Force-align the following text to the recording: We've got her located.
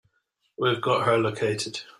We've 0.57 0.81
got 0.81 1.05
her 1.05 1.19
located. 1.19 1.81